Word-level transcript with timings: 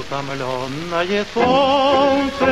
утомленное 0.00 1.24
солнце. 1.34 2.46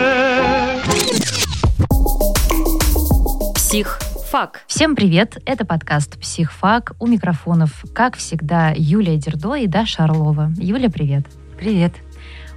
Психфак. 3.55 4.65
Всем 4.67 4.95
привет! 4.95 5.39
Это 5.47 5.65
подкаст 5.65 6.19
«Психфак». 6.21 6.93
У 7.01 7.07
микрофонов, 7.07 7.85
как 7.95 8.17
всегда, 8.17 8.75
Юлия 8.77 9.17
Дердо 9.17 9.55
и 9.55 9.67
Даша 9.67 10.05
Орлова. 10.05 10.53
Юля, 10.59 10.91
привет! 10.91 11.25
Привет! 11.59 11.95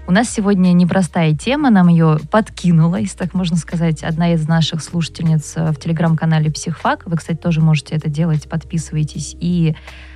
У 0.07 0.12
нас 0.12 0.29
сегодня 0.29 0.74
непростая 0.74 1.33
тема, 1.35 1.69
нам 1.69 1.87
ее 1.87 2.19
подкинула, 2.29 2.97
если 2.97 3.17
так 3.17 3.33
можно 3.33 3.55
сказать, 3.55 4.03
одна 4.03 4.33
из 4.33 4.46
наших 4.47 4.83
слушательниц 4.83 5.53
в 5.55 5.76
телеграм-канале 5.76 6.51
«Психфак». 6.51 7.03
Вы, 7.05 7.15
кстати, 7.15 7.37
тоже 7.37 7.62
можете 7.62 7.96
это 7.96 8.10
делать, 8.10 8.49
подписывайтесь 8.49 9.37
и 9.39 9.76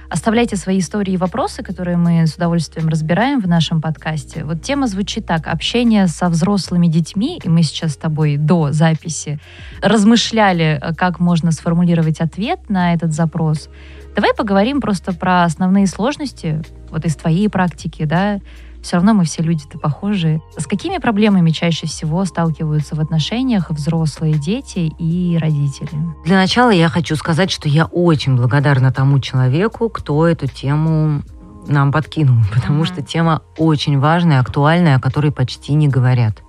Оставляйте 0.09 0.55
свои 0.55 0.79
истории 0.79 1.13
и 1.13 1.17
вопросы, 1.17 1.63
которые 1.63 1.97
мы 1.97 2.27
с 2.27 2.35
удовольствием 2.35 2.87
разбираем 2.89 3.41
в 3.41 3.47
нашем 3.47 3.81
подкасте. 3.81 4.43
Вот 4.43 4.61
тема 4.61 4.87
звучит 4.87 5.25
так. 5.25 5.47
Общение 5.47 6.07
со 6.07 6.29
взрослыми 6.29 6.87
детьми, 6.87 7.39
и 7.43 7.49
мы 7.49 7.63
сейчас 7.63 7.93
с 7.93 7.97
тобой 7.97 8.37
до 8.37 8.71
записи 8.71 9.39
размышляли, 9.81 10.81
как 10.97 11.19
можно 11.19 11.51
сформулировать 11.51 12.21
ответ 12.21 12.69
на 12.69 12.93
этот 12.93 13.13
запрос. 13.13 13.69
Давай 14.15 14.33
поговорим 14.33 14.79
просто 14.79 15.11
про 15.11 15.43
основные 15.43 15.87
сложности, 15.87 16.61
вот 16.89 17.03
из 17.05 17.15
твоей 17.15 17.49
практики, 17.49 18.05
да, 18.05 18.39
все 18.85 18.97
равно 18.97 19.15
мы 19.15 19.25
все 19.25 19.41
люди-то 19.41 19.79
похожие. 19.79 20.41
С 20.57 20.67
какими 20.67 20.99
проблемами 20.99 21.49
чаще 21.49 21.87
всего 21.87 22.23
сталкиваются 22.25 22.95
в 22.95 22.99
отношениях 22.99 23.71
взрослые 23.71 24.35
дети 24.35 24.93
и 24.99 25.37
родители? 25.41 25.89
Для 26.23 26.35
начала 26.35 26.69
я 26.69 26.87
хочу 26.87 27.15
сказать, 27.15 27.49
что 27.49 27.67
я 27.67 27.85
очень 27.85 28.35
благодарна 28.35 28.93
тому 28.93 29.19
человеку, 29.19 29.89
кто 29.89 30.27
эту 30.27 30.45
тему 30.47 31.23
нам 31.67 31.91
подкинул, 31.91 32.37
потому 32.53 32.85
что 32.85 33.01
тема 33.01 33.41
очень 33.57 33.99
важная, 33.99 34.39
актуальная, 34.39 34.97
о 34.97 35.01
которой 35.01 35.31
почти 35.31 35.73
не 35.73 35.87
говорят. 35.87 36.43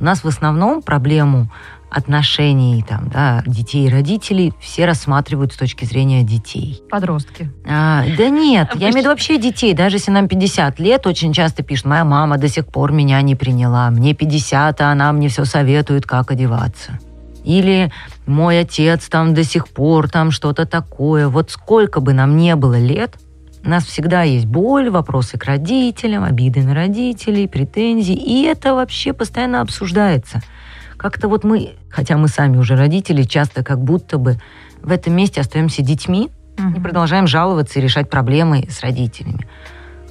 У 0.00 0.04
нас 0.04 0.24
в 0.24 0.28
основном 0.28 0.82
проблему 0.82 1.48
отношений 1.96 2.84
там, 2.86 3.08
да, 3.08 3.42
детей 3.46 3.86
и 3.86 3.90
родителей 3.90 4.52
все 4.60 4.84
рассматривают 4.84 5.54
с 5.54 5.56
точки 5.56 5.86
зрения 5.86 6.22
детей. 6.22 6.82
Подростки. 6.90 7.50
А, 7.66 8.04
да 8.18 8.28
нет, 8.28 8.68
я 8.74 8.90
имею 8.90 8.92
в 8.92 8.96
виду 8.96 9.08
вообще 9.08 9.38
детей. 9.38 9.72
Даже 9.72 9.96
если 9.96 10.10
нам 10.10 10.28
50 10.28 10.78
лет, 10.78 11.06
очень 11.06 11.32
часто 11.32 11.62
пишут, 11.62 11.86
моя 11.86 12.04
мама 12.04 12.36
до 12.36 12.48
сих 12.48 12.66
пор 12.66 12.92
меня 12.92 13.22
не 13.22 13.34
приняла, 13.34 13.88
мне 13.90 14.12
50, 14.12 14.78
а 14.82 14.92
она 14.92 15.10
мне 15.12 15.30
все 15.30 15.46
советует, 15.46 16.04
как 16.04 16.30
одеваться. 16.30 16.98
Или 17.44 17.90
мой 18.26 18.60
отец 18.60 19.08
там 19.08 19.32
до 19.32 19.42
сих 19.42 19.68
пор 19.68 20.10
там 20.10 20.30
что-то 20.32 20.66
такое. 20.66 21.28
Вот 21.28 21.50
сколько 21.50 22.00
бы 22.00 22.12
нам 22.12 22.36
не 22.36 22.56
было 22.56 22.78
лет, 22.78 23.16
у 23.64 23.70
нас 23.70 23.86
всегда 23.86 24.22
есть 24.22 24.46
боль, 24.46 24.90
вопросы 24.90 25.38
к 25.38 25.44
родителям, 25.44 26.24
обиды 26.24 26.62
на 26.62 26.74
родителей, 26.74 27.48
претензии. 27.48 28.14
И 28.14 28.42
это 28.42 28.74
вообще 28.74 29.14
постоянно 29.14 29.62
обсуждается– 29.62 30.42
как-то 30.96 31.28
вот 31.28 31.44
мы, 31.44 31.74
хотя 31.90 32.16
мы 32.16 32.28
сами 32.28 32.56
уже 32.56 32.76
родители, 32.76 33.22
часто 33.22 33.62
как 33.62 33.82
будто 33.82 34.18
бы 34.18 34.38
в 34.82 34.90
этом 34.90 35.14
месте 35.14 35.40
остаемся 35.40 35.82
детьми 35.82 36.30
угу. 36.58 36.78
и 36.78 36.80
продолжаем 36.80 37.26
жаловаться 37.26 37.78
и 37.78 37.82
решать 37.82 38.10
проблемы 38.10 38.66
с 38.70 38.80
родителями. 38.80 39.46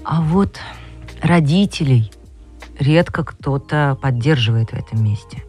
А 0.03 0.21
вот 0.21 0.59
родителей 1.21 2.11
редко 2.79 3.23
кто-то 3.23 3.97
поддерживает 4.01 4.71
в 4.71 4.73
этом 4.73 5.03
месте 5.03 5.43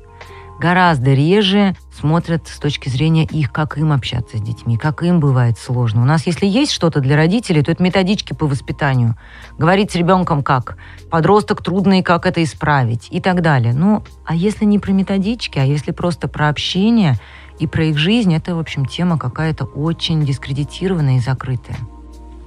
гораздо 0.58 1.12
реже 1.12 1.76
смотрят 1.92 2.48
с 2.48 2.58
точки 2.58 2.88
зрения 2.88 3.24
их, 3.24 3.52
как 3.52 3.78
им 3.78 3.92
общаться 3.92 4.38
с 4.38 4.40
детьми, 4.40 4.76
как 4.76 5.02
им 5.02 5.20
бывает 5.20 5.58
сложно. 5.58 6.02
У 6.02 6.04
нас, 6.04 6.26
если 6.26 6.46
есть 6.46 6.72
что-то 6.72 7.00
для 7.00 7.16
родителей, 7.16 7.62
то 7.62 7.72
это 7.72 7.82
методички 7.82 8.32
по 8.32 8.46
воспитанию. 8.46 9.16
Говорить 9.58 9.92
с 9.92 9.96
ребенком 9.96 10.42
как, 10.42 10.76
подросток 11.10 11.62
трудный, 11.62 12.02
как 12.02 12.26
это 12.26 12.42
исправить 12.42 13.08
и 13.10 13.20
так 13.20 13.42
далее. 13.42 13.72
Ну, 13.74 14.04
а 14.24 14.34
если 14.34 14.64
не 14.64 14.78
про 14.78 14.92
методички, 14.92 15.58
а 15.58 15.64
если 15.64 15.92
просто 15.92 16.28
про 16.28 16.48
общение 16.48 17.16
и 17.58 17.66
про 17.66 17.84
их 17.86 17.98
жизнь, 17.98 18.34
это, 18.34 18.54
в 18.54 18.58
общем, 18.58 18.86
тема 18.86 19.18
какая-то 19.18 19.64
очень 19.64 20.24
дискредитированная 20.24 21.16
и 21.16 21.20
закрытая. 21.20 21.78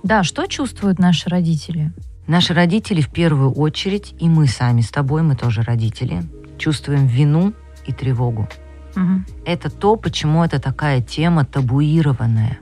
Да, 0.03 0.23
что 0.23 0.45
чувствуют 0.45 0.99
наши 0.99 1.29
родители? 1.29 1.91
Наши 2.27 2.53
родители 2.53 3.01
в 3.01 3.09
первую 3.09 3.51
очередь, 3.51 4.13
и 4.19 4.29
мы 4.29 4.47
сами 4.47 4.81
с 4.81 4.89
тобой, 4.89 5.23
мы 5.23 5.35
тоже 5.35 5.63
родители, 5.63 6.23
чувствуем 6.59 7.07
вину 7.07 7.53
и 7.89 7.91
тревогу. 7.91 8.47
Угу. 8.95 9.43
Это 9.45 9.69
то, 9.69 9.95
почему 9.95 10.43
это 10.43 10.59
такая 10.59 11.01
тема 11.01 11.45
табуированная. 11.45 12.59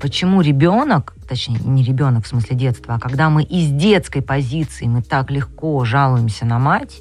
Почему 0.00 0.40
ребенок, 0.40 1.14
точнее 1.28 1.58
не 1.58 1.82
ребенок 1.82 2.24
в 2.24 2.28
смысле 2.28 2.56
детства, 2.56 2.94
а 2.94 3.00
когда 3.00 3.30
мы 3.30 3.42
из 3.42 3.70
детской 3.70 4.22
позиции 4.22 4.86
мы 4.86 5.02
так 5.02 5.30
легко 5.30 5.84
жалуемся 5.84 6.46
на 6.46 6.58
мать, 6.58 7.00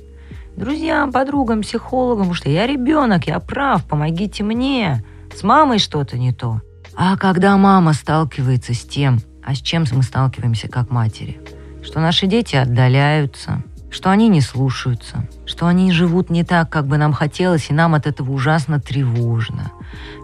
друзьям, 0.56 1.12
подругам, 1.12 1.62
психологам, 1.62 2.34
что 2.34 2.50
я 2.50 2.66
ребенок, 2.66 3.28
я 3.28 3.40
прав, 3.40 3.86
помогите 3.86 4.44
мне, 4.44 5.04
с 5.36 5.44
мамой 5.44 5.80
что-то 5.80 6.18
не 6.18 6.34
то. 6.34 6.62
А 6.96 7.18
когда 7.18 7.56
мама 7.58 7.94
сталкивается 7.94 8.74
с 8.74 8.84
тем, 8.84 9.20
а 9.44 9.54
с 9.54 9.60
чем 9.60 9.86
мы 9.92 10.02
сталкиваемся 10.02 10.68
как 10.68 10.90
матери, 10.90 11.40
что 11.84 12.00
наши 12.00 12.26
дети 12.26 12.56
отдаляются, 12.56 13.64
что 13.90 14.12
они 14.12 14.28
не 14.28 14.42
слушаются, 14.42 15.28
что 15.46 15.66
они 15.68 15.92
живут 15.92 16.30
не 16.30 16.44
так, 16.44 16.70
как 16.70 16.88
бы 16.88 16.98
нам 16.98 17.14
хотелось, 17.14 17.70
и 17.70 17.74
нам 17.74 17.96
от 17.96 18.06
этого 18.06 18.32
ужасно 18.32 18.80
тревожно, 18.80 19.72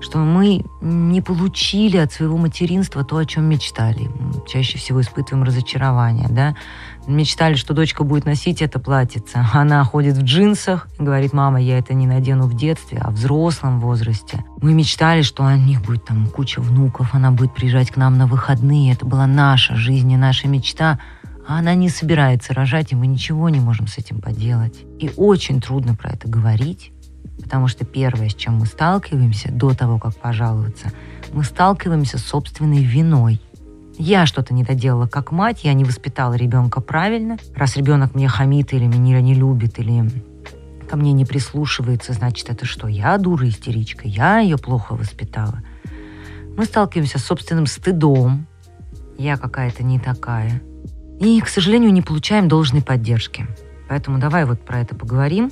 что 0.02 0.20
мы 0.20 0.66
не 0.82 1.22
получили 1.22 1.98
от 1.98 2.12
своего 2.12 2.38
материнства 2.38 3.04
то, 3.04 3.18
о 3.18 3.26
чем 3.26 3.46
мечтали. 3.46 4.10
Чаще 4.48 4.78
всего 4.78 5.02
испытываем 5.02 5.46
разочарование, 5.46 6.28
да. 6.30 6.56
Мечтали, 7.08 7.56
что 7.56 7.74
дочка 7.74 8.04
будет 8.04 8.26
носить 8.26 8.62
это 8.62 8.80
платьице. 8.80 9.46
Она 9.54 9.84
ходит 9.84 10.18
в 10.18 10.24
джинсах 10.24 10.88
и 11.00 11.04
говорит, 11.04 11.34
мама, 11.34 11.62
я 11.62 11.78
это 11.78 11.94
не 11.94 12.08
надену 12.08 12.48
в 12.48 12.56
детстве, 12.56 13.00
а 13.02 13.12
в 13.12 13.16
взрослом 13.16 13.80
возрасте. 13.80 14.44
Мы 14.62 14.74
мечтали, 14.74 15.22
что 15.22 15.44
у 15.44 15.50
них 15.50 15.82
будет 15.82 16.06
там 16.06 16.28
куча 16.28 16.62
внуков, 16.62 17.14
она 17.14 17.32
будет 17.32 17.54
приезжать 17.54 17.92
к 17.92 17.98
нам 17.98 18.18
на 18.18 18.28
выходные. 18.28 18.94
Это 18.94 19.06
была 19.06 19.28
наша 19.28 19.76
жизнь 19.76 20.12
и 20.12 20.18
наша 20.18 20.48
мечта– 20.50 21.00
а 21.48 21.60
она 21.60 21.76
не 21.76 21.90
собирается 21.90 22.54
рожать, 22.54 22.92
и 22.92 22.96
мы 22.96 23.08
ничего 23.08 23.50
не 23.50 23.60
можем 23.60 23.88
с 23.88 23.98
этим 23.98 24.20
поделать. 24.20 24.84
И 25.00 25.12
очень 25.18 25.62
трудно 25.62 25.96
про 25.96 26.12
это 26.12 26.28
говорить, 26.28 26.92
потому 27.42 27.68
что 27.68 27.86
первое, 27.86 28.30
с 28.30 28.36
чем 28.36 28.56
мы 28.56 28.66
сталкиваемся 28.66 29.52
до 29.52 29.74
того, 29.74 30.00
как 30.00 30.16
пожаловаться, 30.16 30.92
мы 31.34 31.44
сталкиваемся 31.44 32.18
с 32.18 32.24
собственной 32.24 32.84
виной. 32.84 33.42
Я 33.98 34.26
что-то 34.26 34.54
не 34.54 34.64
доделала 34.64 35.08
как 35.08 35.32
мать, 35.32 35.64
я 35.64 35.74
не 35.74 35.84
воспитала 35.84 36.34
ребенка 36.34 36.82
правильно. 36.82 37.38
Раз 37.56 37.76
ребенок 37.76 38.16
мне 38.16 38.28
хамит 38.28 38.74
или 38.74 38.86
меня 38.86 39.22
не 39.22 39.36
любит, 39.36 39.78
или 39.80 40.10
ко 40.90 40.98
мне 40.98 41.12
не 41.12 41.26
прислушивается, 41.26 42.14
значит, 42.14 42.50
это 42.50 42.66
что? 42.66 42.88
Я 42.88 43.18
дура 43.18 43.48
истеричка, 43.48 44.08
я 44.08 44.40
ее 44.40 44.58
плохо 44.58 44.96
воспитала. 44.96 45.62
Мы 46.58 46.66
сталкиваемся 46.66 47.20
с 47.20 47.26
собственным 47.26 47.66
стыдом. 47.66 48.48
Я 49.18 49.38
какая-то 49.38 49.84
не 49.84 50.00
такая. 50.00 50.62
И, 51.24 51.40
к 51.40 51.48
сожалению, 51.48 51.94
не 51.94 52.02
получаем 52.02 52.50
должной 52.50 52.82
поддержки. 52.82 53.48
Поэтому 53.88 54.20
давай 54.20 54.44
вот 54.44 54.60
про 54.60 54.82
это 54.82 54.94
поговорим. 54.94 55.52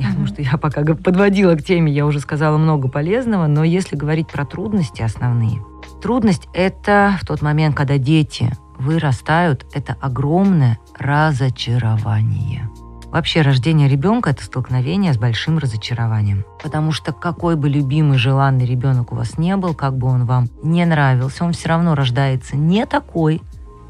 Я 0.00 0.10
думаю, 0.10 0.26
что 0.26 0.42
я 0.42 0.56
пока 0.58 0.84
подводила 0.84 1.54
к 1.54 1.62
теме, 1.62 1.92
я 1.92 2.06
уже 2.06 2.18
сказала 2.18 2.58
много 2.58 2.88
полезного, 2.88 3.46
но 3.46 3.62
если 3.62 3.96
говорить 3.96 4.26
про 4.26 4.44
трудности 4.44 5.02
основные. 5.02 5.62
Трудность– 6.02 6.48
это 6.54 7.16
в 7.22 7.26
тот 7.26 7.40
момент, 7.40 7.76
когда 7.76 7.98
дети 7.98 8.52
вырастают, 8.78 9.64
это 9.72 9.96
огромное 10.00 10.78
разочарование. 10.98 12.68
Вообще 13.06 13.42
рождение 13.42 13.88
ребенка– 13.88 14.30
это 14.30 14.44
столкновение 14.44 15.14
с 15.14 15.18
большим 15.18 15.58
разочарованием. 15.58 16.44
Потому 16.62 16.90
что 16.90 17.12
какой 17.12 17.54
бы 17.54 17.68
любимый, 17.68 18.18
желанный 18.18 18.66
ребенок 18.66 19.12
у 19.12 19.14
вас 19.14 19.38
не 19.38 19.56
был, 19.56 19.72
как 19.72 19.96
бы 19.96 20.08
он 20.08 20.26
вам 20.26 20.48
не 20.64 20.84
нравился, 20.84 21.44
он 21.44 21.52
все 21.52 21.68
равно 21.68 21.94
рождается 21.94 22.56
не 22.56 22.84
такой, 22.84 23.40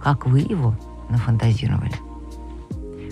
как 0.03 0.27
вы 0.27 0.41
его 0.41 0.77
нафантазировали. 1.11 1.95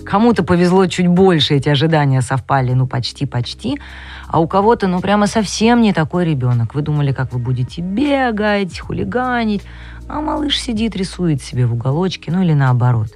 Кому-то 0.05 0.43
повезло 0.43 0.85
чуть 0.85 1.07
больше, 1.07 1.55
эти 1.55 1.67
ожидания 1.67 2.21
совпали, 2.21 2.73
ну, 2.73 2.85
почти-почти, 2.85 3.79
а 4.27 4.39
у 4.39 4.47
кого-то, 4.47 4.87
ну, 4.87 5.01
прямо 5.01 5.25
совсем 5.25 5.81
не 5.81 5.93
такой 5.93 6.25
ребенок. 6.25 6.75
Вы 6.75 6.83
думали, 6.83 7.11
как 7.11 7.33
вы 7.33 7.39
будете 7.39 7.81
бегать, 7.81 8.79
хулиганить, 8.79 9.63
а 10.07 10.21
малыш 10.21 10.61
сидит, 10.61 10.95
рисует 10.95 11.41
себе 11.41 11.65
в 11.65 11.73
уголочке, 11.73 12.31
ну, 12.31 12.43
или 12.43 12.53
наоборот. 12.53 13.07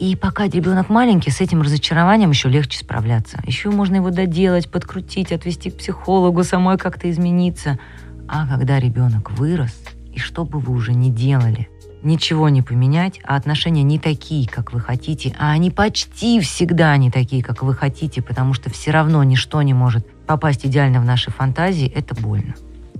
И 0.00 0.16
пока 0.16 0.46
ребенок 0.46 0.88
маленький, 0.88 1.30
с 1.30 1.42
этим 1.42 1.60
разочарованием 1.60 2.30
еще 2.30 2.48
легче 2.48 2.78
справляться. 2.78 3.40
Еще 3.44 3.70
можно 3.70 3.96
его 3.96 4.08
доделать, 4.08 4.70
подкрутить, 4.70 5.32
отвести 5.32 5.70
к 5.70 5.76
психологу, 5.76 6.44
самой 6.44 6.78
как-то 6.78 7.10
измениться. 7.10 7.78
А 8.26 8.46
когда 8.46 8.78
ребенок 8.80 9.32
вырос, 9.32 9.76
и 10.14 10.18
что 10.18 10.44
бы 10.44 10.60
вы 10.60 10.72
уже 10.72 10.94
ни 10.94 11.10
делали– 11.10 11.68
ничего 12.02 12.48
не 12.48 12.62
поменять, 12.62 13.20
а 13.24 13.36
отношения 13.36 13.82
не 13.82 13.98
такие, 13.98 14.48
как 14.48 14.72
вы 14.72 14.80
хотите, 14.80 15.34
а 15.38 15.50
они 15.50 15.70
почти 15.70 16.40
всегда 16.40 16.96
не 16.96 17.10
такие, 17.10 17.42
как 17.42 17.62
вы 17.62 17.74
хотите, 17.74 18.22
потому 18.22 18.54
что 18.54 18.70
все 18.70 18.90
равно 18.90 19.22
ничто 19.24 19.62
не 19.62 19.74
может 19.74 20.06
попасть 20.26 20.66
идеально 20.66 21.00
в 21.00 21.04
наши 21.04 21.30
фантазии, 21.30 21.88
это 21.88 22.14
больно. 22.14 22.54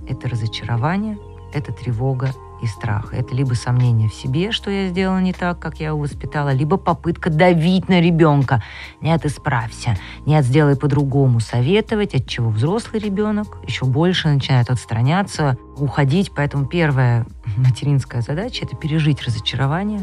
Это 0.07 0.27
разочарование, 0.27 1.17
это 1.53 1.71
тревога, 1.71 2.31
и 2.61 2.67
страх. 2.67 3.13
Это 3.13 3.35
либо 3.35 3.53
сомнение 3.53 4.09
в 4.09 4.13
себе, 4.13 4.51
что 4.51 4.69
я 4.69 4.89
сделала 4.89 5.19
не 5.19 5.33
так, 5.33 5.59
как 5.59 5.79
я 5.79 5.87
его 5.87 5.99
воспитала, 5.99 6.51
либо 6.51 6.77
попытка 6.77 7.29
давить 7.29 7.89
на 7.89 8.01
ребенка. 8.01 8.63
Нет, 9.01 9.25
исправься. 9.25 9.97
Нет, 10.25 10.45
сделай 10.45 10.75
по-другому. 10.75 11.39
Советовать, 11.39 12.15
от 12.15 12.27
чего 12.27 12.49
взрослый 12.49 13.01
ребенок 13.01 13.57
еще 13.65 13.85
больше 13.85 14.29
начинает 14.29 14.69
отстраняться, 14.69 15.57
уходить. 15.77 16.31
Поэтому 16.35 16.65
первая 16.65 17.25
материнская 17.57 18.21
задача– 18.21 18.65
это 18.65 18.75
пережить 18.75 19.23
разочарование, 19.23 20.01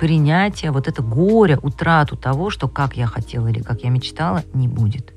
принятие, 0.00 0.72
вот 0.72 0.88
это 0.88 1.02
горе, 1.02 1.58
утрату 1.62 2.16
того, 2.16 2.50
что 2.50 2.68
как 2.68 2.96
я 2.96 3.06
хотела 3.06 3.48
или 3.48 3.60
как 3.60 3.82
я 3.82 3.90
мечтала, 3.90 4.42
не 4.52 4.66
будет. 4.66 5.12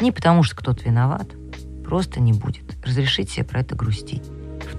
Не 0.00 0.12
потому, 0.12 0.42
что 0.42 0.56
кто-то 0.56 0.84
виноват, 0.84 1.28
просто 1.84 2.20
не 2.20 2.32
будет. 2.32 2.64
Разрешить 2.84 3.30
себе 3.30 3.44
про 3.44 3.60
это 3.60 3.74
грустить. 3.74 4.24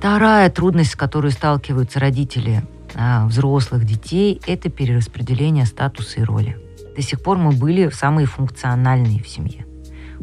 Вторая 0.02 0.50
трудность, 0.50 0.94
с 0.94 0.96
которой 0.96 1.32
сталкиваются 1.32 2.00
родители 2.00 2.64
а, 2.96 3.28
взрослых 3.28 3.86
детей, 3.86 4.42
это 4.48 4.68
перераспределение 4.68 5.68
статуса 5.68 6.22
и 6.22 6.24
роли. 6.24 6.58
До 6.96 7.04
сих 7.04 7.22
пор 7.22 7.38
мы 7.38 7.52
были 7.52 7.88
самые 7.90 8.26
функциональные 8.26 9.22
в 9.22 9.28
семье. 9.28 9.68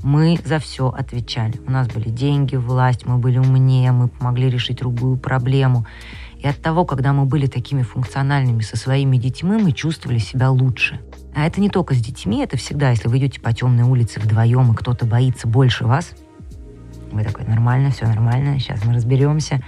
Мы 0.03 0.37
за 0.45 0.59
все 0.59 0.89
отвечали. 0.89 1.61
У 1.65 1.71
нас 1.71 1.87
были 1.87 2.09
деньги, 2.09 2.57
власть, 2.57 3.07
мы 3.07 3.19
были 3.19 3.39
умнее, 3.39 3.93
мы 3.93 4.09
помогли 4.09 4.51
решить 4.51 4.83
любую 4.83 5.17
проблему. 5.17 5.87
И 6.39 6.49
от 6.49 6.61
того, 6.61 6.85
когда 6.85 7.13
мы 7.13 7.27
были 7.27 7.47
такими 7.47 7.83
функциональными 7.83 8.63
со 8.63 8.77
своими 8.77 9.17
детьми, 9.17 9.63
мы 9.63 9.71
чувствовали 9.71 10.19
себя 10.19 10.51
лучше. 10.51 10.99
А 11.37 11.47
это 11.47 11.61
не 11.61 11.71
только 11.71 11.95
с 11.95 11.99
детьми, 11.99 12.43
это 12.43 12.57
всегда, 12.57 12.91
если 12.91 13.07
вы 13.07 13.19
идете 13.19 13.41
по 13.41 13.53
темной 13.53 13.85
улице 13.85 14.19
вдвоем, 14.19 14.73
и 14.73 14.75
кто-то 14.75 15.07
боится 15.07 15.47
больше 15.47 15.85
вас, 15.87 16.15
вы 17.13 17.25
такой, 17.25 17.45
нормально, 17.47 17.91
все 17.91 18.07
нормально, 18.07 18.59
сейчас 18.59 18.85
мы 18.85 18.95
разберемся. 18.95 19.63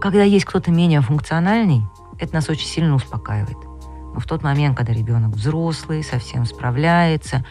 Когда 0.00 0.22
есть 0.22 0.44
кто-то 0.44 0.70
менее 0.70 1.00
функциональный, 1.00 1.82
это 2.18 2.34
нас 2.34 2.48
очень 2.48 2.66
сильно 2.66 2.94
успокаивает. 2.94 3.56
Но 4.14 4.20
в 4.20 4.24
тот 4.24 4.42
момент, 4.42 4.76
когда 4.76 4.92
ребенок 4.92 5.34
взрослый, 5.34 6.02
совсем 6.02 6.46
справляется, 6.46 7.44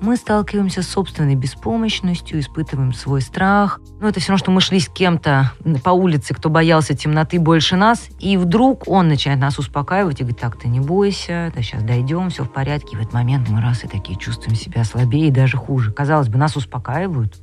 мы 0.00 0.16
сталкиваемся 0.16 0.82
с 0.82 0.88
собственной 0.88 1.34
беспомощностью, 1.34 2.38
испытываем 2.40 2.92
свой 2.92 3.20
страх. 3.20 3.80
Ну, 4.00 4.08
это 4.08 4.20
все 4.20 4.30
равно, 4.30 4.38
что 4.38 4.50
мы 4.50 4.60
шли 4.60 4.80
с 4.80 4.88
кем-то 4.88 5.52
по 5.82 5.90
улице, 5.90 6.34
кто 6.34 6.50
боялся 6.50 6.94
темноты 6.94 7.38
больше 7.40 7.76
нас, 7.76 8.08
и 8.18 8.36
вдруг 8.36 8.86
он 8.86 9.08
начинает 9.08 9.40
нас 9.40 9.58
успокаивать 9.58 10.20
и 10.20 10.24
говорит, 10.24 10.40
так, 10.40 10.56
ты 10.56 10.68
не 10.68 10.80
бойся, 10.80 11.52
да 11.54 11.62
сейчас 11.62 11.82
дойдем, 11.82 12.30
все 12.30 12.44
в 12.44 12.52
порядке. 12.52 12.90
И 12.92 12.96
в 12.96 13.00
этот 13.00 13.14
момент 13.14 13.48
мы 13.48 13.60
раз 13.60 13.84
и 13.84 13.88
такие 13.88 14.18
чувствуем 14.18 14.56
себя 14.56 14.84
слабее 14.84 15.28
и 15.28 15.32
даже 15.32 15.56
хуже. 15.56 15.92
Казалось 15.92 16.28
бы, 16.28 16.38
нас 16.38 16.56
успокаивают. 16.56 17.40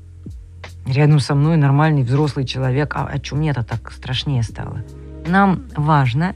Рядом 0.85 1.19
со 1.19 1.35
мной 1.35 1.57
нормальный 1.57 2.03
взрослый 2.03 2.45
человек, 2.45 2.95
а, 2.95 3.09
а 3.11 3.23
что 3.23 3.35
мне-то 3.35 3.63
так 3.63 3.91
страшнее 3.91 4.43
стало? 4.43 4.83
Нам 5.27 5.65
важно 5.75 6.35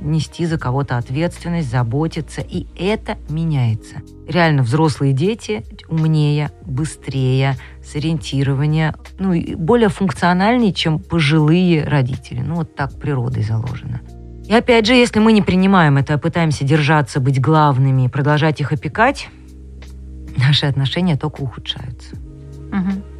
нести 0.00 0.46
за 0.46 0.58
кого-то 0.58 0.96
ответственность, 0.96 1.70
заботиться, 1.70 2.40
и 2.40 2.66
это 2.76 3.16
меняется. 3.28 3.96
Реально 4.26 4.62
взрослые 4.62 5.12
дети 5.12 5.64
умнее, 5.88 6.50
быстрее, 6.64 7.56
с 7.84 7.94
ориентирования, 7.94 8.94
ну, 9.18 9.34
более 9.56 9.88
функциональнее, 9.88 10.72
чем 10.72 10.98
пожилые 10.98 11.84
родители. 11.84 12.40
Ну, 12.40 12.56
вот 12.56 12.74
так 12.74 12.98
природой 12.98 13.42
заложено. 13.42 14.00
И 14.46 14.52
опять 14.52 14.86
же, 14.86 14.94
если 14.94 15.20
мы 15.20 15.32
не 15.32 15.42
принимаем 15.42 15.96
это, 15.96 16.14
а 16.14 16.18
пытаемся 16.18 16.64
держаться, 16.64 17.20
быть 17.20 17.40
главными, 17.40 18.08
продолжать 18.08 18.60
их 18.60 18.72
опекать, 18.72 19.28
наши 20.36 20.66
отношения 20.66 21.16
только 21.16 21.40
ухудшаются. 21.40 22.16
Угу. 22.72 23.13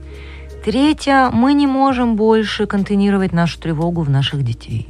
Третье, 0.64 1.30
мы 1.30 1.52
не 1.52 1.66
можем 1.66 2.16
больше 2.16 2.66
контейнировать 2.66 3.32
нашу 3.32 3.60
тревогу 3.60 4.02
в 4.02 4.10
наших 4.10 4.42
детей 4.42 4.88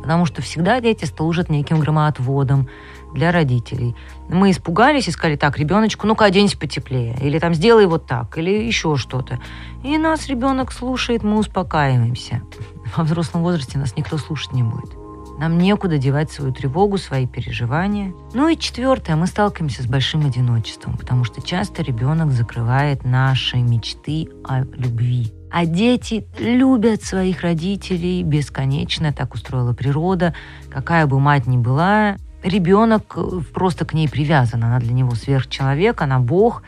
потому 0.00 0.24
что 0.26 0.42
всегда 0.42 0.80
дети 0.80 1.04
служат 1.04 1.50
неким 1.50 1.78
громоотводом 1.78 2.68
для 3.12 3.32
родителей. 3.32 3.94
Мы 4.28 4.50
испугались 4.50 5.08
и 5.08 5.10
сказали, 5.10 5.36
так, 5.36 5.58
ребеночку, 5.58 6.06
ну-ка 6.06 6.24
оденься 6.24 6.58
потеплее, 6.58 7.16
или 7.20 7.38
там 7.38 7.54
сделай 7.54 7.86
вот 7.86 8.06
так, 8.06 8.36
или 8.38 8.50
еще 8.50 8.96
что-то. 8.96 9.40
И 9.84 9.96
нас 9.98 10.26
ребенок 10.28 10.72
слушает, 10.72 11.22
мы 11.22 11.38
успокаиваемся. 11.38 12.42
Во 12.96 13.04
взрослом 13.04 13.42
возрасте 13.42 13.78
нас 13.78 13.96
никто 13.96 14.18
слушать 14.18 14.52
не 14.52 14.62
будет. 14.62 14.99
Нам 15.40 15.56
некуда 15.56 15.96
девать 15.96 16.30
свою 16.30 16.52
тревогу, 16.52 16.98
свои 16.98 17.26
переживания. 17.26 18.12
Ну 18.34 18.48
и 18.48 18.58
четвертое, 18.58 19.16
мы 19.16 19.26
сталкиваемся 19.26 19.82
с 19.82 19.86
большим 19.86 20.26
одиночеством, 20.26 20.98
потому 20.98 21.24
что 21.24 21.40
часто 21.40 21.82
ребенок 21.82 22.30
закрывает 22.30 23.06
наши 23.06 23.56
мечты 23.56 24.28
о 24.44 24.64
любви. 24.64 25.32
А 25.50 25.64
дети 25.64 26.26
любят 26.38 27.02
своих 27.04 27.40
родителей 27.40 28.22
бесконечно, 28.22 29.14
так 29.14 29.32
устроила 29.32 29.72
природа. 29.72 30.34
Какая 30.68 31.06
бы 31.06 31.18
мать 31.18 31.46
ни 31.46 31.56
была, 31.56 32.18
ребенок 32.42 33.14
э, 33.16 33.40
просто 33.54 33.86
к 33.86 33.94
ней 33.94 34.10
привязан. 34.10 34.62
Она 34.62 34.78
для 34.78 34.92
него 34.92 35.14
сверхчеловек, 35.14 36.02
она 36.02 36.18
бог. 36.18 36.62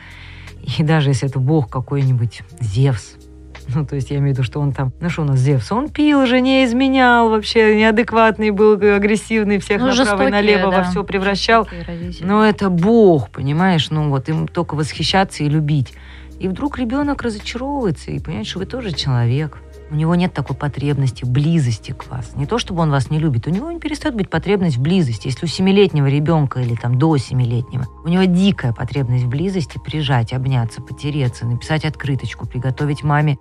И 0.79 0.81
даже 0.81 1.11
если 1.11 1.29
это 1.29 1.37
бог 1.37 1.69
какой-нибудь 1.69 2.41
Зевс, 2.59 3.17
ну, 3.73 3.85
то 3.85 3.95
есть 3.95 4.11
я 4.11 4.17
имею 4.17 4.33
в 4.33 4.37
виду, 4.37 4.43
что 4.43 4.59
он 4.59 4.71
там, 4.71 4.91
ну 4.99 5.09
что 5.09 5.21
у 5.23 5.25
нас 5.25 5.39
Зевс, 5.39 5.71
он 5.71 5.89
пил, 5.89 6.25
жене 6.25 6.65
изменял, 6.65 7.29
вообще 7.29 7.75
неадекватный 7.75 8.51
был, 8.51 8.73
агрессивный, 8.73 9.59
всех 9.59 9.81
ну, 9.81 9.87
направо 9.93 10.27
и 10.27 10.31
налево 10.31 10.71
да. 10.71 10.77
во 10.77 10.83
все 10.83 11.03
превращал. 11.03 11.67
Но 12.21 12.45
это 12.45 12.69
бог, 12.69 13.29
понимаешь, 13.29 13.89
ну 13.89 14.09
вот 14.09 14.29
им 14.29 14.47
только 14.47 14.75
восхищаться 14.75 15.43
и 15.43 15.49
любить. 15.49 15.93
И 16.39 16.47
вдруг 16.47 16.77
ребенок 16.77 17.21
разочаровывается 17.21 18.11
и 18.11 18.19
понимает, 18.19 18.47
что 18.47 18.59
вы 18.59 18.65
тоже 18.65 18.91
человек. 18.91 19.59
У 19.93 19.95
него 19.95 20.15
нет 20.15 20.33
такой 20.33 20.55
потребности, 20.55 21.23
близости 21.23 21.91
к 21.91 22.09
вас. 22.09 22.35
Не 22.35 22.47
то, 22.47 22.57
чтобы 22.57 22.81
он 22.81 22.89
вас 22.89 23.11
не 23.11 23.19
любит, 23.19 23.45
у 23.45 23.51
него 23.51 23.71
не 23.71 23.79
перестает 23.79 24.15
быть 24.15 24.27
потребность 24.27 24.77
в 24.77 24.81
близости. 24.81 25.27
Если 25.27 25.45
у 25.45 25.47
семилетнего 25.47 26.07
ребенка 26.07 26.61
или 26.61 26.73
там 26.73 26.97
до 26.97 27.15
семилетнего, 27.17 27.85
у 28.03 28.07
него 28.07 28.23
дикая 28.23 28.73
потребность 28.73 29.25
в 29.25 29.29
близости, 29.29 29.77
прижать, 29.77 30.33
обняться, 30.33 30.81
потереться, 30.81 31.45
написать 31.45 31.85
открыточку, 31.85 32.47
приготовить 32.47 33.03
маме 33.03 33.37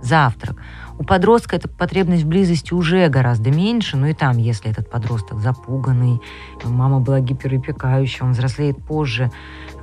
завтрак. 0.00 0.62
У 0.96 1.02
подростка 1.02 1.56
эта 1.56 1.68
потребность 1.68 2.22
в 2.22 2.28
близости 2.28 2.72
уже 2.72 3.08
гораздо 3.08 3.50
меньше, 3.50 3.96
но 3.96 4.06
и 4.06 4.12
там, 4.12 4.38
если 4.38 4.70
этот 4.70 4.88
подросток 4.88 5.40
запуганный, 5.40 6.20
мама 6.62 7.00
была 7.00 7.18
гиперопекающая, 7.18 8.24
он 8.24 8.30
взрослеет 8.30 8.76
позже, 8.84 9.32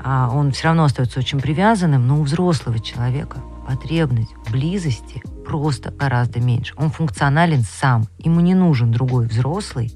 а 0.02 0.32
он 0.34 0.54
все 0.54 0.68
равно 0.68 0.86
остается 0.86 1.20
очень 1.20 1.42
привязанным, 1.42 2.08
но 2.08 2.22
у 2.22 2.24
взрослого 2.24 2.80
человека 2.80 3.40
потребность 3.68 4.34
в 4.46 4.52
близости 4.54 5.22
просто 5.44 5.92
гораздо 5.92 6.40
меньше. 6.40 6.74
Он 6.78 6.90
функционален 6.90 7.64
сам, 7.64 8.08
ему 8.18 8.40
не 8.40 8.56
нужен 8.56 8.92
другой 8.92 9.28
взрослый. 9.28 9.94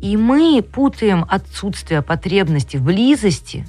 И 0.00 0.16
мы 0.16 0.62
путаем 0.62 1.26
отсутствие 1.28 2.02
потребности 2.02 2.76
в 2.76 2.84
близости 2.84 3.66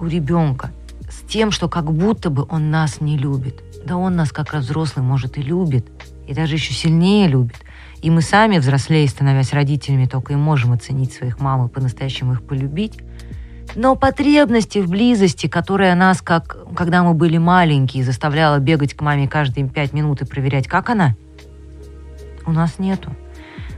у 0.00 0.06
ребенка 0.06 0.70
с 1.10 1.20
тем, 1.28 1.50
что 1.50 1.68
как 1.68 1.92
будто 1.92 2.30
бы 2.30 2.46
он 2.48 2.70
нас 2.70 3.00
не 3.00 3.18
любит. 3.18 3.62
Да 3.84 3.96
он 3.96 4.16
нас 4.16 4.32
как 4.32 4.52
раз 4.52 4.64
взрослый, 4.64 5.04
может, 5.04 5.36
и 5.36 5.42
любит, 5.42 5.86
и 6.26 6.32
даже 6.32 6.54
еще 6.54 6.72
сильнее 6.72 7.28
любит. 7.28 7.56
И 8.00 8.10
мы 8.10 8.22
сами, 8.22 8.58
взрослее, 8.58 9.06
становясь 9.08 9.52
родителями, 9.52 10.06
только 10.06 10.32
и 10.32 10.36
можем 10.36 10.72
оценить 10.72 11.12
своих 11.12 11.38
мам 11.38 11.66
и 11.66 11.68
по-настоящему 11.68 12.32
их 12.32 12.42
полюбить. 12.46 12.98
Но 13.74 13.96
потребности 13.96 14.78
в 14.78 14.88
близости, 14.88 15.48
которая 15.48 15.94
нас, 15.94 16.22
как 16.22 16.58
когда 16.74 17.02
мы 17.02 17.14
были 17.14 17.38
маленькие, 17.38 18.04
заставляла 18.04 18.58
бегать 18.58 18.94
к 18.94 19.00
маме 19.00 19.28
каждые 19.28 19.68
пять 19.68 19.92
минут 19.92 20.22
и 20.22 20.26
проверять, 20.26 20.68
как 20.68 20.90
она, 20.90 21.16
у 22.46 22.52
нас 22.52 22.78
нету. 22.78 23.14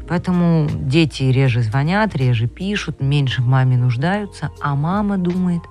Поэтому 0.09 0.69
дети 0.71 1.25
реже 1.25 1.63
звонят, 1.63 2.15
реже 2.15 2.47
пишут, 2.47 3.01
меньше 3.01 3.43
в 3.43 3.47
маме 3.47 3.77
нуждаются, 3.77 4.51
а 4.61 4.75
мама 4.75 5.19
думает, 5.19 5.63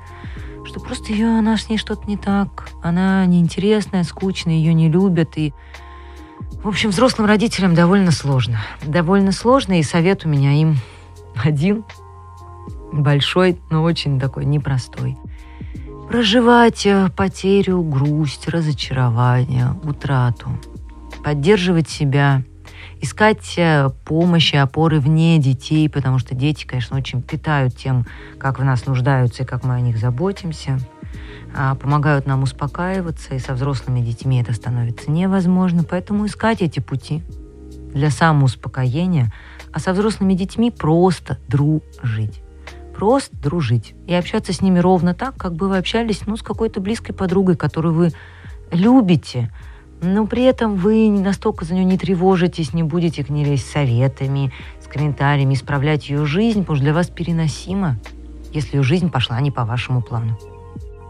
что 0.66 0.80
просто 0.80 1.14
ее, 1.14 1.28
она 1.28 1.58
с 1.58 1.70
ней 1.70 1.78
что-то 1.78 2.06
не 2.08 2.18
так, 2.18 2.70
она 2.84 3.26
неинтересная, 3.26 4.04
скучная, 4.04 4.56
ее 4.56 4.74
не 4.74 4.90
любят. 4.90 5.38
И, 5.38 5.54
в 6.64 6.68
общем, 6.68 6.90
взрослым 6.90 7.28
родителям 7.28 7.76
довольно 7.76 8.12
сложно. 8.12 8.60
Довольно 8.84 9.32
сложно, 9.32 9.80
и 9.80 9.84
совет 9.84 10.26
у 10.26 10.30
меня 10.30 10.52
им 10.54 10.78
один– 11.44 11.86
большой, 13.02 13.60
но 13.70 13.84
очень 13.84 14.20
такой 14.20 14.46
непростой. 14.46 15.18
Проживать 16.10 16.86
э, 16.86 17.10
потерю, 17.16 17.82
грусть, 17.82 18.48
разочарование, 18.48 19.74
утрату. 19.84 20.50
Поддерживать 21.24 21.90
себя, 21.90 22.44
искать 23.02 23.56
э, 23.58 23.90
помощи, 24.06 24.56
опоры 24.56 25.00
вне 25.00 25.40
детей, 25.40 25.90
потому 25.90 26.20
что 26.20 26.36
дети, 26.36 26.66
конечно, 26.66 26.96
очень 26.98 27.22
питают 27.22 27.76
тем, 27.76 28.06
как 28.38 28.60
в 28.60 28.64
нас 28.64 28.86
нуждаются 28.86 29.44
и 29.44 29.46
как 29.46 29.64
мы 29.64 29.74
о 29.76 29.82
них 29.82 29.98
заботимся 29.98 30.80
а, 31.58 31.76
помогают 31.76 32.28
нам 32.28 32.44
успокаиваться, 32.44 33.34
и 33.34 33.40
со 33.40 33.54
взрослыми 33.54 34.02
детьми 34.02 34.42
это 34.42 34.54
становится 34.54 35.10
невозможно. 35.10 35.84
Поэтому 35.84 36.26
искать 36.26 36.62
эти 36.62 36.82
пути 36.82 37.24
для 37.94 38.10
самоуспокоения, 38.10 39.32
а 39.72 39.80
со 39.80 39.94
взрослыми 39.94 40.34
детьми 40.34 40.70
просто 40.70 41.40
дружить 41.48 42.42
просто 42.96 43.36
дружить 43.36 43.94
и 44.08 44.14
общаться 44.14 44.54
с 44.54 44.62
ними 44.62 44.80
ровно 44.80 45.14
так, 45.14 45.36
как 45.36 45.54
бы 45.54 45.68
вы 45.68 45.78
общались 45.78 46.22
ну, 46.26 46.38
с 46.38 46.42
какой-то 46.42 46.80
близкой 46.80 47.14
подругой, 47.14 47.56
которую 47.56 47.94
вы 47.94 48.12
любите, 48.72 49.52
но 50.02 50.26
при 50.28 50.44
этом 50.44 50.76
вы 50.76 51.10
настолько 51.10 51.66
за 51.66 51.74
нее 51.74 51.86
не 51.86 51.98
тревожитесь, 51.98 52.74
не 52.74 52.84
будете 52.84 53.24
к 53.24 53.30
ней 53.30 53.46
лезть 53.46 53.70
советами, 53.70 54.52
с 54.82 54.88
комментариями, 54.88 55.54
исправлять 55.54 56.10
ее 56.10 56.26
жизнь, 56.26 56.62
потому 56.62 56.78
что 56.78 56.84
для 56.84 56.94
вас 56.94 57.08
переносимо, 57.08 57.98
если 58.54 58.78
ее 58.78 58.84
жизнь 58.84 59.10
пошла 59.10 59.40
не 59.42 59.52
по 59.52 59.66
вашему 59.66 60.02
плану. 60.02 60.38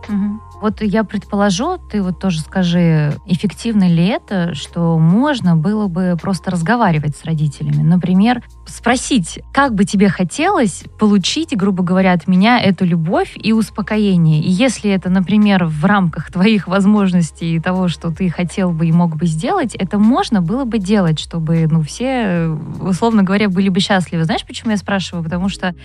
Угу. 0.07 0.59
Вот 0.61 0.81
я 0.81 1.03
предположу, 1.03 1.77
ты 1.77 2.01
вот 2.01 2.19
тоже 2.19 2.39
скажи, 2.39 3.15
эффективно 3.25 3.87
ли 3.87 4.05
это, 4.05 4.53
что 4.53 4.97
можно 4.97 5.55
было 5.55 5.87
бы 5.87 6.17
просто 6.21 6.51
разговаривать 6.51 7.15
с 7.17 7.25
родителями? 7.25 7.81
Например, 7.81 8.43
спросить, 8.65 9.39
как 9.53 9.73
бы 9.75 9.85
тебе 9.85 10.09
хотелось 10.09 10.83
получить, 10.99 11.55
грубо 11.55 11.83
говоря, 11.83 12.13
от 12.13 12.27
меня 12.27 12.59
эту 12.59 12.85
любовь 12.85 13.33
и 13.35 13.53
успокоение. 13.53 14.41
И 14.41 14.49
если 14.49 14.91
это, 14.91 15.09
например, 15.09 15.65
в 15.65 15.85
рамках 15.85 16.31
твоих 16.31 16.67
возможностей 16.67 17.55
и 17.55 17.59
того, 17.59 17.87
что 17.87 18.11
ты 18.11 18.29
хотел 18.29 18.71
бы 18.71 18.87
и 18.87 18.91
мог 18.91 19.15
бы 19.15 19.27
сделать, 19.27 19.75
это 19.75 19.97
можно 19.97 20.41
было 20.41 20.65
бы 20.65 20.79
делать, 20.79 21.19
чтобы, 21.19 21.67
ну, 21.69 21.81
все, 21.81 22.47
условно 22.81 23.23
говоря, 23.23 23.49
были 23.49 23.69
бы 23.69 23.79
счастливы. 23.79 24.23
Знаешь, 24.25 24.45
почему 24.45 24.71
я 24.71 24.77
спрашиваю? 24.77 25.23
Потому 25.23 25.49
что 25.49 25.75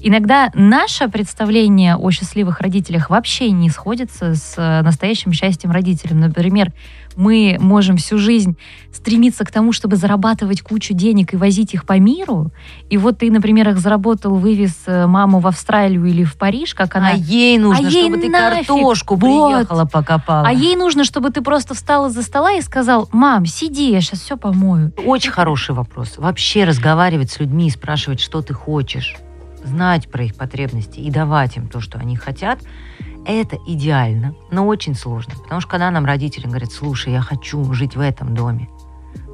иногда 0.00 0.50
наше 0.54 1.08
представление 1.08 1.96
о 1.96 2.10
счастливых 2.10 2.60
родителях 2.60 3.10
вообще 3.10 3.50
не 3.50 3.70
сходится 3.70 4.34
с 4.34 4.82
настоящим 4.82 5.32
счастьем 5.32 5.70
родителям. 5.70 6.20
Например, 6.20 6.72
мы 7.18 7.56
можем 7.58 7.96
всю 7.96 8.16
жизнь 8.16 8.56
стремиться 8.92 9.44
к 9.44 9.50
тому, 9.50 9.72
чтобы 9.72 9.96
зарабатывать 9.96 10.62
кучу 10.62 10.94
денег 10.94 11.34
и 11.34 11.36
возить 11.36 11.74
их 11.74 11.84
по 11.84 11.98
миру. 11.98 12.52
И 12.90 12.96
вот 12.96 13.18
ты, 13.18 13.30
например, 13.30 13.68
их 13.70 13.78
заработал, 13.78 14.36
вывез 14.36 14.74
э, 14.86 15.06
маму 15.06 15.40
в 15.40 15.48
Австралию 15.48 16.06
или 16.06 16.22
в 16.22 16.36
Париж, 16.36 16.74
как 16.74 16.94
она... 16.94 17.10
А 17.10 17.14
ей 17.14 17.58
нужно, 17.58 17.88
а 17.88 17.90
ей 17.90 18.04
чтобы 18.04 18.28
нафиг. 18.28 18.32
ты 18.32 18.66
картошку 18.66 19.16
вот. 19.16 19.50
приехала, 19.50 19.84
покопала. 19.84 20.46
А 20.46 20.52
ей 20.52 20.76
нужно, 20.76 21.02
чтобы 21.02 21.30
ты 21.30 21.42
просто 21.42 21.74
встал 21.74 22.06
из-за 22.06 22.22
стола 22.22 22.52
и 22.52 22.62
сказал, 22.62 23.08
мам, 23.10 23.46
сиди, 23.46 23.90
я 23.90 24.00
сейчас 24.00 24.20
все 24.20 24.36
помою. 24.36 24.92
Очень 25.04 25.32
хороший 25.32 25.74
вопрос. 25.74 26.18
Вообще 26.18 26.62
разговаривать 26.62 27.32
с 27.32 27.40
людьми 27.40 27.66
и 27.66 27.70
спрашивать, 27.70 28.20
что 28.20 28.42
ты 28.42 28.54
хочешь 28.54 29.16
знать 29.64 30.08
про 30.08 30.24
их 30.24 30.36
потребности 30.36 31.00
и 31.00 31.10
давать 31.10 31.56
им 31.56 31.66
то, 31.66 31.80
что 31.80 31.98
они 31.98 32.14
хотят, 32.14 32.60
это 33.32 33.58
идеально, 33.66 34.34
но 34.50 34.66
очень 34.66 34.94
сложно. 34.94 35.34
Потому 35.42 35.60
что 35.60 35.70
когда 35.70 35.90
нам 35.90 36.04
родители 36.04 36.46
говорят, 36.46 36.72
слушай, 36.72 37.12
я 37.12 37.20
хочу 37.20 37.72
жить 37.72 37.96
в 37.96 38.00
этом 38.00 38.34
доме, 38.34 38.68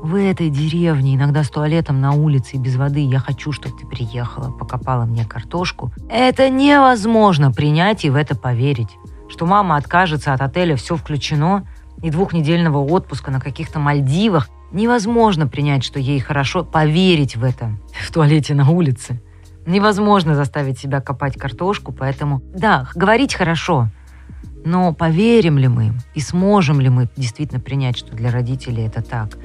в 0.03 0.17
этой 0.17 0.51
деревне, 0.51 1.15
иногда 1.15 1.43
с 1.43 1.49
туалетом 1.49 2.01
на 2.01 2.13
улице 2.13 2.57
и 2.57 2.59
без 2.59 2.77
воды, 2.77 3.01
я 3.01 3.19
хочу, 3.19 3.53
чтобы 3.53 3.79
ты 3.79 3.87
приехала, 3.87 4.51
покопала 4.51 5.07
мне 5.07 5.25
картошку. 5.25 5.93
Это 6.11 6.51
невозможно 6.51 7.51
принять 7.51 8.05
и 8.05 8.11
в 8.11 8.17
это 8.17 8.37
поверить. 8.37 8.91
Что 9.31 9.47
мама 9.47 9.77
откажется 9.77 10.35
от 10.35 10.43
отеля, 10.43 10.77
все 10.77 10.97
включено, 10.97 11.67
и 12.03 12.11
двухнедельного 12.11 12.79
отпуска 12.79 13.31
на 13.31 13.41
каких-то 13.41 13.79
Мальдивах. 13.79 14.51
Невозможно 14.73 15.47
принять, 15.47 15.85
что 15.85 15.99
ей 15.99 16.21
хорошо, 16.21 16.65
поверить 16.65 17.37
в 17.37 17.45
это 17.45 17.79
в 17.93 18.13
туалете 18.13 18.55
на 18.55 18.69
улице. 18.69 19.23
Невозможно 19.67 20.35
заставить 20.35 20.79
себя 20.79 21.01
копать 21.01 21.37
картошку, 21.37 21.93
поэтому, 21.93 22.43
да, 22.55 22.89
говорить 22.95 23.35
хорошо, 23.35 23.89
но 24.65 24.93
поверим 24.93 25.59
ли 25.59 25.69
мы 25.69 25.93
и 26.15 26.21
сможем 26.21 26.81
ли 26.81 26.89
мы 26.89 27.09
действительно 27.17 27.61
принять, 27.61 27.97
что 27.99 28.15
для 28.15 28.31
родителей 28.31 28.87
это 28.87 29.03
так? 29.03 29.37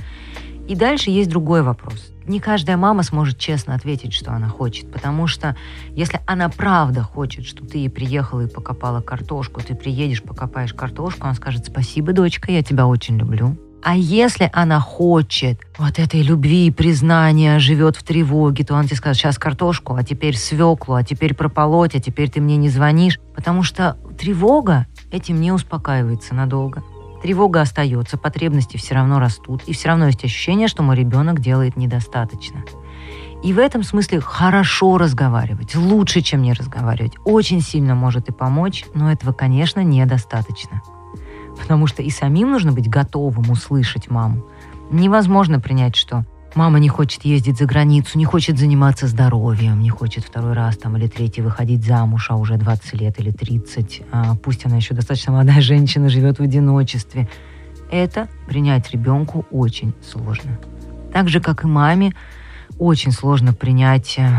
И 0.67 0.75
дальше 0.75 1.09
есть 1.09 1.29
другой 1.29 1.63
вопрос. 1.63 2.11
Не 2.27 2.39
каждая 2.39 2.77
мама 2.77 3.01
сможет 3.01 3.39
честно 3.39 3.73
ответить, 3.73 4.13
что 4.13 4.33
она 4.33 4.49
хочет, 4.49 4.91
потому 4.91 5.25
что 5.25 5.55
если 5.91 6.21
она 6.27 6.47
правда 6.47 7.01
хочет, 7.01 7.45
что 7.45 7.65
ты 7.65 7.89
приехала 7.89 8.41
и 8.41 8.47
покопала 8.47 9.01
картошку, 9.01 9.61
ты 9.61 9.73
приедешь, 9.73 10.21
покопаешь 10.21 10.73
картошку, 10.73 11.25
она 11.25 11.33
скажет 11.33 11.65
«Спасибо, 11.65 12.13
дочка, 12.13 12.51
я 12.51 12.61
тебя 12.61 12.85
очень 12.85 13.17
люблю». 13.17 13.57
А 13.81 13.95
если 13.95 14.49
она 14.53 14.79
хочет 14.79 15.61
вот 15.77 15.99
этой 15.99 16.21
любви 16.21 16.67
и 16.67 16.71
признания, 16.71 17.59
живет 17.59 17.95
в 17.95 18.03
тревоге, 18.03 18.65
то 18.65 18.75
он 18.75 18.85
тебе 18.85 18.97
скажет, 18.97 19.21
сейчас 19.21 19.37
картошку, 19.37 19.95
а 19.95 20.03
теперь 20.03 20.35
свеклу, 20.35 20.95
а 20.95 21.03
теперь 21.03 21.33
прополоть, 21.33 21.95
а 21.95 21.99
теперь 21.99 22.29
ты 22.29 22.41
мне 22.41 22.57
не 22.57 22.69
звонишь. 22.69 23.19
Потому 23.33 23.63
что 23.63 23.97
тревога 24.17 24.87
этим 25.11 25.39
не 25.39 25.51
успокаивается 25.51 26.35
надолго. 26.35 26.83
Тревога 27.23 27.61
остается, 27.61 28.17
потребности 28.17 28.77
все 28.77 28.95
равно 28.95 29.19
растут, 29.19 29.63
и 29.65 29.73
все 29.73 29.89
равно 29.89 30.07
есть 30.07 30.23
ощущение, 30.23 30.67
что 30.67 30.83
мой 30.83 30.95
ребенок 30.95 31.39
делает 31.39 31.75
недостаточно. 31.75 32.63
И 33.43 33.53
в 33.53 33.59
этом 33.59 33.83
смысле 33.83 34.19
хорошо 34.19 34.97
разговаривать, 34.97 35.75
лучше, 35.75 36.21
чем 36.21 36.41
не 36.41 36.53
разговаривать, 36.53 37.13
очень 37.23 37.61
сильно 37.61 37.95
может 37.95 38.27
и 38.27 38.33
помочь, 38.33 38.85
но 38.93 39.11
этого, 39.11 39.31
конечно, 39.31 39.81
недостаточно 39.81 40.81
потому 41.59 41.87
что 41.87 42.01
и 42.01 42.09
самим 42.09 42.51
нужно 42.51 42.71
быть 42.71 42.89
готовым 42.89 43.51
услышать 43.51 44.09
маму. 44.09 44.45
Невозможно 44.91 45.59
принять, 45.59 45.95
что 45.95 46.25
мама 46.55 46.79
не 46.79 46.89
хочет 46.89 47.23
ездить 47.25 47.57
за 47.57 47.65
границу, 47.65 48.17
не 48.17 48.25
хочет 48.25 48.57
заниматься 48.57 49.07
здоровьем, 49.07 49.81
не 49.81 49.89
хочет 49.89 50.23
второй 50.23 50.53
раз 50.53 50.77
там 50.77 50.97
или 50.97 51.07
третий 51.07 51.41
выходить 51.41 51.85
замуж, 51.85 52.27
а 52.29 52.35
уже 52.35 52.57
20 52.57 52.93
лет 52.93 53.19
или 53.19 53.31
30. 53.31 54.01
А 54.11 54.35
пусть 54.35 54.65
она 54.65 54.77
еще 54.77 54.93
достаточно 54.93 55.33
молодая 55.33 55.61
женщина, 55.61 56.09
живет 56.09 56.39
в 56.39 56.43
одиночестве. 56.43 57.29
Это 57.91 58.27
принять 58.47 58.91
ребенку 58.91 59.45
очень 59.51 59.93
сложно. 60.01 60.59
Так 61.13 61.29
же, 61.29 61.39
как 61.39 61.63
и 61.63 61.67
маме, 61.67 62.13
очень 62.77 63.11
сложно 63.11 63.53
принять 63.53 64.15
э, 64.17 64.29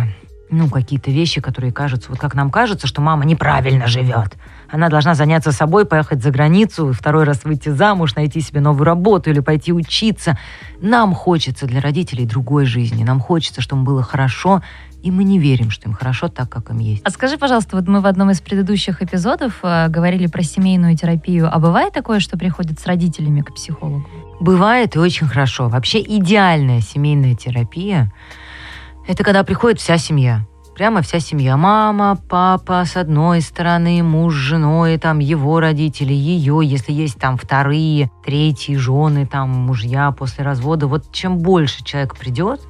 ну, 0.50 0.68
какие-то 0.68 1.10
вещи, 1.10 1.40
которые 1.40 1.72
кажутся, 1.72 2.10
вот 2.10 2.18
как 2.18 2.34
нам 2.34 2.50
кажется, 2.50 2.86
что 2.86 3.00
мама 3.00 3.24
неправильно 3.24 3.86
живет. 3.86 4.36
Она 4.70 4.88
должна 4.88 5.14
заняться 5.14 5.52
собой, 5.52 5.84
поехать 5.84 6.22
за 6.22 6.30
границу, 6.30 6.92
второй 6.92 7.24
раз 7.24 7.44
выйти 7.44 7.70
замуж, 7.70 8.14
найти 8.14 8.40
себе 8.40 8.60
новую 8.60 8.84
работу 8.84 9.30
или 9.30 9.40
пойти 9.40 9.72
учиться. 9.72 10.38
Нам 10.80 11.14
хочется 11.14 11.66
для 11.66 11.80
родителей 11.80 12.24
другой 12.24 12.66
жизни. 12.66 13.02
Нам 13.02 13.20
хочется, 13.20 13.60
чтобы 13.60 13.80
им 13.80 13.84
было 13.84 14.02
хорошо, 14.02 14.62
и 15.02 15.10
мы 15.10 15.24
не 15.24 15.38
верим, 15.38 15.70
что 15.70 15.88
им 15.88 15.94
хорошо 15.94 16.28
так, 16.28 16.48
как 16.48 16.70
им 16.70 16.78
есть. 16.78 17.02
А 17.04 17.10
скажи, 17.10 17.38
пожалуйста, 17.38 17.76
вот 17.76 17.88
мы 17.88 18.00
в 18.00 18.06
одном 18.06 18.30
из 18.30 18.40
предыдущих 18.40 19.02
эпизодов 19.02 19.58
э, 19.62 19.88
говорили 19.88 20.26
про 20.26 20.42
семейную 20.42 20.96
терапию. 20.96 21.48
А 21.52 21.58
бывает 21.58 21.92
такое, 21.92 22.20
что 22.20 22.36
приходят 22.36 22.78
с 22.78 22.86
родителями 22.86 23.40
к 23.40 23.54
психологу? 23.54 24.06
Бывает 24.40 24.96
и 24.96 24.98
очень 24.98 25.26
хорошо. 25.26 25.68
Вообще 25.68 26.00
идеальная 26.00 26.80
семейная 26.80 27.34
терапия– 27.34 28.12
это 29.08 29.24
когда 29.24 29.42
приходит 29.42 29.80
вся 29.80 29.96
семья 29.96 30.46
прямо 30.80 31.02
вся 31.02 31.20
семья. 31.20 31.58
Мама, 31.58 32.16
папа 32.30 32.86
с 32.86 32.96
одной 32.96 33.42
стороны, 33.42 34.02
муж 34.02 34.32
с 34.32 34.38
женой, 34.38 34.96
там 34.96 35.18
его 35.18 35.60
родители, 35.60 36.14
ее, 36.14 36.60
если 36.62 36.90
есть 36.90 37.18
там 37.18 37.36
вторые, 37.36 38.10
третьи 38.24 38.76
жены, 38.76 39.26
там 39.26 39.50
мужья 39.50 40.10
после 40.10 40.42
развода. 40.42 40.86
Вот 40.86 41.12
чем 41.12 41.36
больше 41.36 41.84
человек 41.84 42.16
придет, 42.16 42.62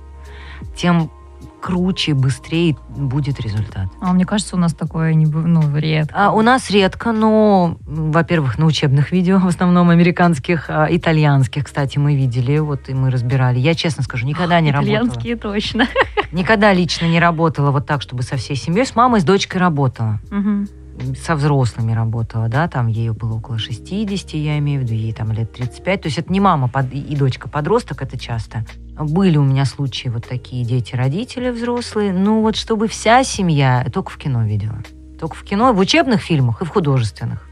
тем 0.76 1.12
круче, 1.60 2.14
быстрее 2.14 2.76
будет 2.88 3.40
результат. 3.40 3.88
А 4.00 4.12
мне 4.12 4.24
кажется, 4.24 4.56
у 4.56 4.58
нас 4.58 4.74
такое 4.74 5.14
не, 5.14 5.26
ну, 5.26 5.76
редко. 5.76 6.14
А 6.16 6.32
у 6.32 6.42
нас 6.42 6.70
редко, 6.70 7.12
но, 7.12 7.76
во-первых, 7.86 8.58
на 8.58 8.66
учебных 8.66 9.12
видео, 9.12 9.38
в 9.38 9.46
основном 9.46 9.90
американских, 9.90 10.66
а, 10.68 10.86
итальянских, 10.90 11.64
кстати, 11.64 11.98
мы 11.98 12.16
видели, 12.16 12.58
вот 12.58 12.88
и 12.88 12.94
мы 12.94 13.10
разбирали. 13.10 13.58
Я 13.58 13.74
честно 13.74 14.02
скажу, 14.02 14.26
никогда 14.26 14.60
не 14.60 14.72
работала. 14.72 14.94
Итальянские 14.94 15.36
точно. 15.36 15.86
Никогда 16.32 16.72
лично 16.72 17.06
не 17.06 17.20
работала 17.20 17.70
вот 17.70 17.86
так, 17.86 18.02
чтобы 18.02 18.22
со 18.22 18.36
всей 18.36 18.56
семьей. 18.56 18.86
С 18.86 18.94
мамой, 18.94 19.20
с 19.20 19.24
дочкой 19.24 19.60
работала. 19.60 20.20
Угу 20.30 20.79
со 21.22 21.34
взрослыми 21.34 21.92
работала, 21.92 22.48
да, 22.48 22.68
там 22.68 22.86
ей 22.86 23.10
было 23.10 23.34
около 23.34 23.58
60, 23.58 24.34
я 24.34 24.58
имею 24.58 24.80
в 24.80 24.84
виду, 24.84 24.94
ей 24.94 25.12
там 25.12 25.32
лет 25.32 25.52
35. 25.52 26.02
То 26.02 26.08
есть 26.08 26.18
это 26.18 26.32
не 26.32 26.40
мама 26.40 26.68
под, 26.68 26.92
и 26.92 27.16
дочка 27.16 27.48
подросток, 27.48 28.02
это 28.02 28.18
часто. 28.18 28.64
Были 28.98 29.36
у 29.36 29.44
меня 29.44 29.64
случаи 29.64 30.08
вот 30.08 30.26
такие 30.28 30.64
дети-родители 30.64 31.50
взрослые. 31.50 32.12
Ну 32.12 32.42
вот 32.42 32.56
чтобы 32.56 32.88
вся 32.88 33.24
семья, 33.24 33.86
только 33.92 34.10
в 34.10 34.18
кино 34.18 34.44
видела. 34.44 34.78
Только 35.18 35.34
в 35.34 35.42
кино, 35.42 35.72
в 35.72 35.78
учебных 35.78 36.20
фильмах 36.20 36.62
и 36.62 36.64
в 36.64 36.68
художественных. 36.68 37.48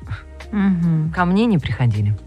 Угу. 0.53 1.13
Ко 1.15 1.25
мне 1.25 1.47
не 1.47 1.59
приходили. 1.59 2.19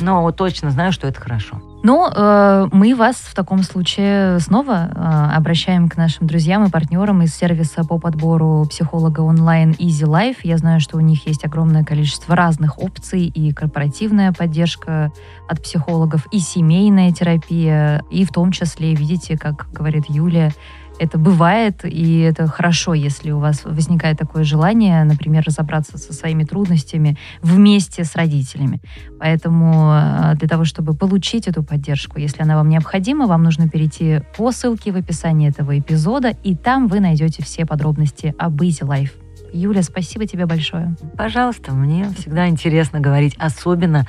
Но 0.00 0.30
точно 0.32 0.70
знаю, 0.70 0.92
что 0.92 1.06
это 1.06 1.20
хорошо. 1.20 1.60
Ну, 1.82 2.10
э, 2.14 2.68
мы 2.72 2.94
вас 2.94 3.16
в 3.16 3.34
таком 3.34 3.62
случае 3.62 4.38
снова 4.40 4.90
э, 4.94 5.36
обращаем 5.36 5.88
к 5.88 5.96
нашим 5.96 6.26
друзьям 6.26 6.64
и 6.64 6.70
партнерам 6.70 7.22
из 7.22 7.34
сервиса 7.34 7.84
по 7.84 7.98
подбору 7.98 8.66
психолога 8.68 9.20
онлайн 9.20 9.70
Easy 9.72 10.06
Life. 10.06 10.38
Я 10.42 10.58
знаю, 10.58 10.80
что 10.80 10.98
у 10.98 11.00
них 11.00 11.26
есть 11.26 11.42
огромное 11.44 11.82
количество 11.82 12.36
разных 12.36 12.78
опций 12.78 13.24
и 13.24 13.52
корпоративная 13.54 14.32
поддержка 14.32 15.10
от 15.48 15.62
психологов, 15.62 16.26
и 16.30 16.38
семейная 16.38 17.12
терапия, 17.12 18.04
и 18.10 18.26
в 18.26 18.30
том 18.30 18.52
числе, 18.52 18.94
видите, 18.94 19.38
как 19.38 19.72
говорит 19.72 20.04
Юлия, 20.08 20.52
это 21.00 21.16
бывает, 21.16 21.80
и 21.84 22.20
это 22.20 22.46
хорошо, 22.46 22.92
если 22.92 23.30
у 23.30 23.38
вас 23.38 23.64
возникает 23.64 24.18
такое 24.18 24.44
желание, 24.44 25.02
например, 25.04 25.44
разобраться 25.46 25.96
со 25.96 26.12
своими 26.12 26.44
трудностями 26.44 27.16
вместе 27.40 28.04
с 28.04 28.14
родителями. 28.14 28.82
Поэтому 29.18 29.92
э, 29.94 30.34
для 30.34 30.46
того, 30.46 30.66
чтобы 30.66 30.94
получить 30.94 31.48
эту 31.48 31.62
поддержку, 31.62 32.18
если 32.18 32.42
она 32.42 32.56
вам 32.56 32.68
необходима, 32.68 33.26
вам 33.26 33.42
нужно 33.42 33.66
перейти 33.66 34.20
по 34.36 34.52
ссылке 34.52 34.92
в 34.92 34.96
описании 34.96 35.48
этого 35.48 35.78
эпизода, 35.78 36.36
и 36.44 36.54
там 36.54 36.86
вы 36.86 37.00
найдете 37.00 37.42
все 37.42 37.64
подробности 37.64 38.34
об 38.38 38.60
Easy 38.60 38.82
Life. 38.82 39.12
Юля, 39.54 39.82
спасибо 39.82 40.26
тебе 40.26 40.44
большое. 40.44 40.94
Пожалуйста, 41.16 41.72
мне 41.72 42.10
всегда 42.18 42.46
интересно 42.46 43.00
говорить, 43.00 43.34
особенно 43.38 44.06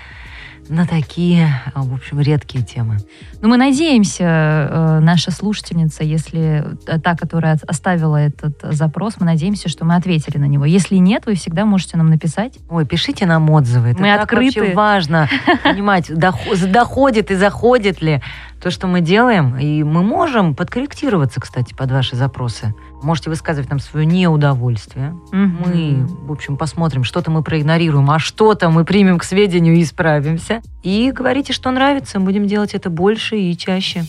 на 0.70 0.86
такие, 0.86 1.50
в 1.76 1.94
общем, 1.94 2.20
редкие 2.20 2.64
темы. 2.64 2.98
Ну, 3.42 3.50
мы 3.50 3.58
надеемся, 3.58 4.24
э, 4.24 5.00
наша 5.02 5.32
слушательница, 5.32 6.04
если 6.04 6.64
э, 6.88 7.00
та, 7.00 7.16
которая 7.16 7.60
оставила 7.68 8.18
этот 8.18 8.60
запрос, 8.62 9.16
мы 9.20 9.26
надеемся, 9.26 9.70
что 9.70 9.86
мы 9.86 9.96
ответили 9.96 10.38
на 10.38 10.46
него. 10.46 10.66
Если 10.66 10.96
нет, 10.96 11.26
вы 11.26 11.36
всегда 11.36 11.66
можете 11.66 11.98
нам 11.98 12.10
написать. 12.10 12.58
Ой, 12.70 12.86
пишите 12.86 13.26
нам 13.26 13.50
отзывы. 13.50 13.90
Это 13.90 14.02
мы 14.02 14.08
так 14.08 14.24
открыты. 14.24 14.60
вообще 14.60 14.76
важно 14.76 15.30
понимать, 15.64 16.12
доходит 16.16 17.32
и 17.32 17.36
заходит 17.36 18.02
ли 18.02 18.22
то, 18.62 18.70
что 18.70 18.88
мы 18.88 19.02
делаем, 19.02 19.58
и 19.58 19.84
мы 19.84 20.04
можем 20.04 20.54
подкорректироваться, 20.56 21.42
кстати, 21.42 21.74
под 21.74 21.92
ваши 21.92 22.16
запросы. 22.16 22.76
Можете 23.02 23.32
высказывать 23.32 23.70
нам 23.70 23.80
свое 23.80 24.06
неудовольствие. 24.06 25.16
Mm-hmm. 25.32 25.48
Мы, 25.66 26.08
в 26.28 26.32
общем, 26.32 26.58
посмотрим, 26.58 27.04
что-то 27.04 27.32
мы 27.32 27.42
проигнорируем, 27.42 28.10
а 28.12 28.20
что-то 28.20 28.70
мы 28.70 28.86
примем 28.86 29.18
к 29.18 29.24
сведению 29.24 29.76
и 29.76 29.84
исправимся. 29.84 30.62
И 30.84 31.12
говорите, 31.12 31.54
что 31.54 31.72
нравится, 31.72 32.20
будем 32.20 32.46
делать 32.46 32.76
это 32.76 32.92
больше 32.92 33.38
и 33.38 33.58
чаще. 33.58 34.04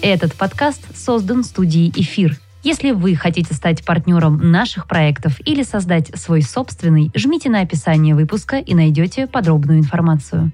Этот 0.00 0.34
подкаст 0.34 0.96
создан 0.96 1.44
студией 1.44 1.92
«Эфир». 1.94 2.38
Если 2.66 2.90
вы 2.90 3.14
хотите 3.14 3.54
стать 3.54 3.84
партнером 3.84 4.50
наших 4.50 4.88
проектов 4.88 5.34
или 5.46 5.62
создать 5.62 6.08
свой 6.18 6.42
собственный, 6.42 7.12
жмите 7.14 7.48
на 7.48 7.60
описание 7.60 8.16
выпуска 8.16 8.56
и 8.56 8.74
найдете 8.74 9.28
подробную 9.28 9.78
информацию. 9.78 10.50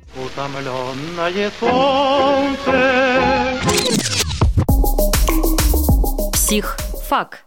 Психфак. 6.35 7.47